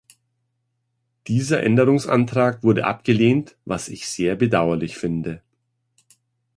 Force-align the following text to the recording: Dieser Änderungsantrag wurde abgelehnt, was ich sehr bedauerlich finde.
Dieser 1.27 1.61
Änderungsantrag 1.61 2.63
wurde 2.63 2.85
abgelehnt, 2.87 3.55
was 3.65 3.87
ich 3.87 4.07
sehr 4.07 4.35
bedauerlich 4.35 4.97
finde. 4.97 5.43